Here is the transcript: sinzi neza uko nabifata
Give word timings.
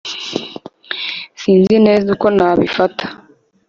sinzi 1.41 1.75
neza 1.85 2.07
uko 2.15 2.27
nabifata 2.37 3.05